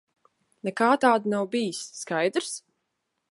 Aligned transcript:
Nekā 0.69 0.87
tāda 1.03 1.33
nav 1.35 1.45
bijis. 1.55 1.83
Skaidrs? 1.99 2.53